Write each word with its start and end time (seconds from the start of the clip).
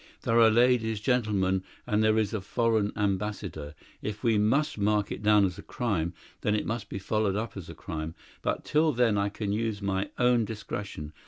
There 0.23 0.39
are 0.39 0.49
ladies, 0.49 0.99
gentlemen, 0.99 1.61
and 1.85 2.03
there 2.03 2.17
is 2.17 2.33
a 2.33 2.41
foreign 2.41 2.91
ambassador. 2.95 3.75
If 4.01 4.23
we 4.23 4.39
must 4.39 4.79
mark 4.79 5.11
it 5.11 5.21
down 5.21 5.45
as 5.45 5.59
a 5.59 5.61
crime, 5.61 6.15
then 6.41 6.55
it 6.55 6.65
must 6.65 6.89
be 6.89 6.97
followed 6.97 7.35
up 7.35 7.55
as 7.55 7.69
a 7.69 7.75
crime. 7.75 8.15
But 8.41 8.65
till 8.65 8.93
then 8.93 9.15
I 9.15 9.29
can 9.29 9.51
use 9.51 9.79
my 9.79 10.09
own 10.17 10.43
discretion. 10.43 11.13